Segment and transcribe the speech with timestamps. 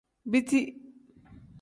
[0.31, 0.61] Biti.